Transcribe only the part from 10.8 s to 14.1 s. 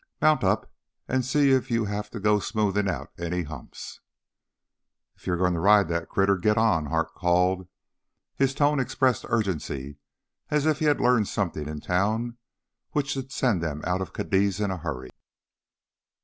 had learned something in town which should send them out